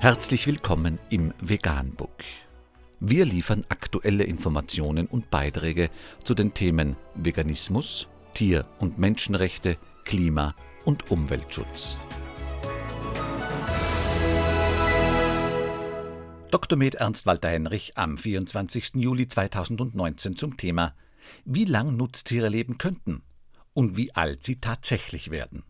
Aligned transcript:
Herzlich 0.00 0.46
willkommen 0.46 1.00
im 1.10 1.34
Veganbook. 1.40 2.22
Wir 3.00 3.24
liefern 3.24 3.62
aktuelle 3.68 4.22
Informationen 4.22 5.08
und 5.08 5.28
Beiträge 5.28 5.90
zu 6.22 6.34
den 6.34 6.54
Themen 6.54 6.94
Veganismus, 7.16 8.06
Tier- 8.32 8.64
und 8.78 9.00
Menschenrechte, 9.00 9.76
Klima- 10.04 10.54
und 10.84 11.10
Umweltschutz. 11.10 11.98
Dr. 16.52 16.78
Med 16.78 16.94
Ernst 16.94 17.26
Walter 17.26 17.48
Henrich 17.48 17.98
am 17.98 18.16
24. 18.16 18.94
Juli 18.94 19.26
2019 19.26 20.36
zum 20.36 20.56
Thema 20.56 20.94
Wie 21.44 21.64
lang 21.64 21.96
Nutztiere 21.96 22.48
leben 22.48 22.78
könnten 22.78 23.22
und 23.74 23.96
wie 23.96 24.14
alt 24.14 24.44
sie 24.44 24.60
tatsächlich 24.60 25.32
werden. 25.32 25.64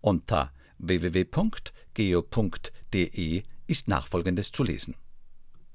Unter 0.00 0.54
www.geo.de 0.78 1.44
ist 3.66 3.88
nachfolgendes 3.88 4.52
zu 4.52 4.62
lesen. 4.62 4.94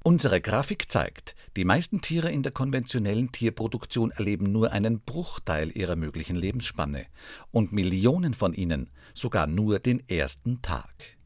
Unsere 0.02 0.40
Grafik 0.40 0.90
zeigt, 0.90 1.34
die 1.56 1.66
meisten 1.66 2.00
Tiere 2.00 2.32
in 2.32 2.42
der 2.42 2.52
konventionellen 2.52 3.32
Tierproduktion 3.32 4.10
erleben 4.10 4.50
nur 4.50 4.72
einen 4.72 5.00
Bruchteil 5.00 5.76
ihrer 5.76 5.94
möglichen 5.94 6.36
Lebensspanne 6.36 7.06
und 7.50 7.72
Millionen 7.72 8.32
von 8.32 8.54
ihnen 8.54 8.88
sogar 9.12 9.46
nur 9.46 9.78
den 9.78 10.08
ersten 10.08 10.62
Tag. 10.62 11.18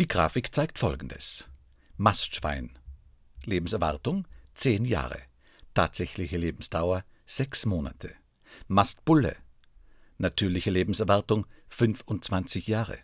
Die 0.00 0.08
Grafik 0.08 0.52
zeigt 0.52 0.80
folgendes. 0.80 1.48
Mastschwein. 1.96 2.76
Lebenserwartung 3.44 4.26
10 4.54 4.84
Jahre. 4.84 5.20
Tatsächliche 5.72 6.38
Lebensdauer 6.38 7.04
6 7.26 7.66
Monate. 7.66 8.10
Mastbulle. 8.66 9.36
Natürliche 10.18 10.70
Lebenserwartung 10.70 11.46
25 11.68 12.66
Jahre. 12.66 12.98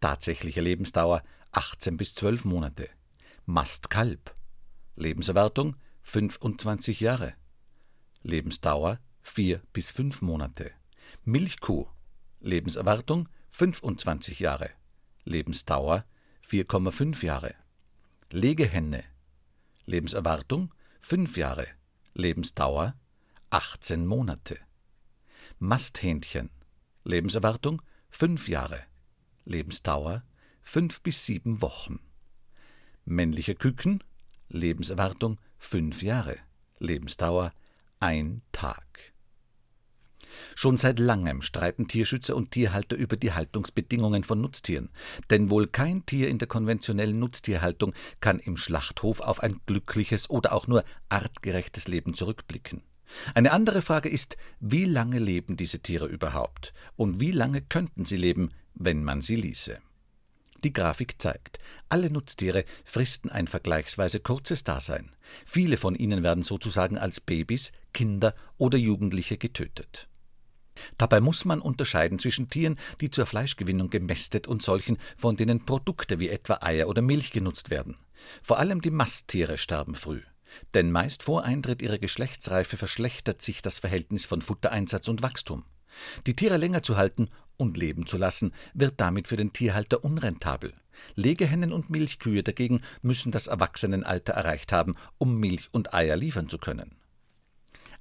Tatsächliche 0.00 0.62
Lebensdauer 0.62 1.22
18 1.52 1.96
bis 1.96 2.14
12 2.14 2.44
Monate. 2.44 2.88
Mastkalb. 3.46 4.34
Lebenserwartung 4.94 5.76
25 6.02 7.00
Jahre. 7.00 7.34
Lebensdauer 8.22 9.00
4 9.22 9.60
bis 9.72 9.90
5 9.90 10.22
Monate. 10.22 10.72
Milchkuh. 11.24 11.86
Lebenserwartung 12.40 13.28
25 13.50 14.40
Jahre. 14.40 14.70
Lebensdauer 15.24 16.04
4,5 16.46 17.24
Jahre. 17.24 17.54
Legehenne. 18.30 19.04
Lebenserwartung 19.86 20.72
5 21.00 21.36
Jahre. 21.36 21.66
Lebensdauer 22.14 22.94
18 23.50 24.06
Monate. 24.06 24.58
Masthähnchen. 25.58 26.50
Lebenserwartung 27.04 27.82
5 28.10 28.48
Jahre. 28.48 28.84
Lebensdauer 29.44 30.22
fünf 30.70 31.00
bis 31.02 31.24
sieben 31.24 31.62
Wochen. 31.62 31.98
Männliche 33.04 33.56
Küken, 33.56 34.04
Lebenserwartung 34.48 35.40
fünf 35.58 36.00
Jahre, 36.00 36.36
Lebensdauer 36.78 37.52
ein 37.98 38.42
Tag. 38.52 39.12
Schon 40.54 40.76
seit 40.76 41.00
langem 41.00 41.42
streiten 41.42 41.88
Tierschützer 41.88 42.36
und 42.36 42.52
Tierhalter 42.52 42.94
über 42.94 43.16
die 43.16 43.32
Haltungsbedingungen 43.32 44.22
von 44.22 44.40
Nutztieren, 44.40 44.90
denn 45.28 45.50
wohl 45.50 45.66
kein 45.66 46.06
Tier 46.06 46.28
in 46.28 46.38
der 46.38 46.46
konventionellen 46.46 47.18
Nutztierhaltung 47.18 47.92
kann 48.20 48.38
im 48.38 48.56
Schlachthof 48.56 49.18
auf 49.18 49.42
ein 49.42 49.60
glückliches 49.66 50.30
oder 50.30 50.52
auch 50.52 50.68
nur 50.68 50.84
artgerechtes 51.08 51.88
Leben 51.88 52.14
zurückblicken. 52.14 52.84
Eine 53.34 53.50
andere 53.50 53.82
Frage 53.82 54.08
ist, 54.08 54.36
wie 54.60 54.84
lange 54.84 55.18
leben 55.18 55.56
diese 55.56 55.80
Tiere 55.80 56.06
überhaupt 56.06 56.72
und 56.94 57.18
wie 57.18 57.32
lange 57.32 57.60
könnten 57.60 58.04
sie 58.04 58.18
leben, 58.18 58.52
wenn 58.74 59.02
man 59.02 59.20
sie 59.20 59.34
ließe. 59.34 59.80
Die 60.62 60.72
Grafik 60.72 61.20
zeigt, 61.20 61.58
alle 61.88 62.10
Nutztiere 62.10 62.64
fristen 62.84 63.30
ein 63.30 63.46
vergleichsweise 63.46 64.20
kurzes 64.20 64.62
Dasein. 64.64 65.10
Viele 65.46 65.76
von 65.76 65.94
ihnen 65.94 66.22
werden 66.22 66.42
sozusagen 66.42 66.98
als 66.98 67.20
Babys, 67.20 67.72
Kinder 67.94 68.34
oder 68.58 68.76
Jugendliche 68.76 69.38
getötet. 69.38 70.08
Dabei 70.98 71.20
muss 71.20 71.44
man 71.44 71.60
unterscheiden 71.60 72.18
zwischen 72.18 72.48
Tieren, 72.48 72.78
die 73.00 73.10
zur 73.10 73.26
Fleischgewinnung 73.26 73.90
gemästet 73.90 74.46
und 74.46 74.62
solchen, 74.62 74.98
von 75.16 75.36
denen 75.36 75.64
Produkte 75.64 76.20
wie 76.20 76.28
etwa 76.28 76.58
Eier 76.60 76.88
oder 76.88 77.02
Milch 77.02 77.32
genutzt 77.32 77.70
werden. 77.70 77.96
Vor 78.42 78.58
allem 78.58 78.80
die 78.80 78.90
Masttiere 78.90 79.58
sterben 79.58 79.94
früh. 79.94 80.20
Denn 80.74 80.90
meist 80.90 81.22
vor 81.22 81.44
Eintritt 81.44 81.80
ihrer 81.80 81.98
Geschlechtsreife 81.98 82.76
verschlechtert 82.76 83.40
sich 83.40 83.62
das 83.62 83.78
Verhältnis 83.78 84.26
von 84.26 84.42
Futtereinsatz 84.42 85.08
und 85.08 85.22
Wachstum. 85.22 85.64
Die 86.26 86.34
Tiere 86.34 86.56
länger 86.56 86.82
zu 86.82 86.96
halten 86.96 87.28
und 87.56 87.76
leben 87.76 88.06
zu 88.06 88.16
lassen, 88.16 88.52
wird 88.74 88.94
damit 88.98 89.28
für 89.28 89.36
den 89.36 89.52
Tierhalter 89.52 90.04
unrentabel. 90.04 90.72
Legehennen 91.14 91.72
und 91.72 91.90
Milchkühe 91.90 92.42
dagegen 92.42 92.82
müssen 93.02 93.32
das 93.32 93.46
Erwachsenenalter 93.46 94.32
erreicht 94.32 94.72
haben, 94.72 94.96
um 95.18 95.38
Milch 95.38 95.68
und 95.72 95.94
Eier 95.94 96.16
liefern 96.16 96.48
zu 96.48 96.58
können. 96.58 96.96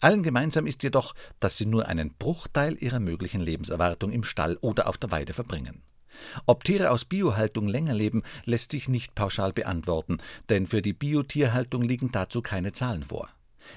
Allen 0.02 0.24
gemeinsam 0.24 0.66
ist 0.66 0.84
jedoch, 0.84 1.14
dass 1.40 1.58
sie 1.58 1.66
nur 1.66 1.88
einen 1.88 2.14
Bruchteil 2.14 2.78
ihrer 2.82 3.02
möglichen 3.02 3.42
Lebenserwartung 3.42 4.12
im 4.12 4.24
Stall 4.24 4.58
oder 4.62 4.88
auf 4.88 4.98
der 4.98 5.12
Weide 5.12 5.34
verbringen. 5.34 5.84
Ob 6.46 6.64
Tiere 6.64 6.92
aus 6.92 7.06
Biohaltung 7.06 7.68
länger 7.68 7.94
leben, 7.94 8.24
lässt 8.46 8.72
sich 8.72 8.90
nicht 8.90 9.14
pauschal 9.14 9.54
beantworten, 9.54 10.18
denn 10.50 10.68
für 10.68 10.82
die 10.82 10.94
Biotierhaltung 10.94 11.84
liegen 11.84 12.12
dazu 12.12 12.42
keine 12.42 12.72
Zahlen 12.72 13.04
vor. 13.04 13.30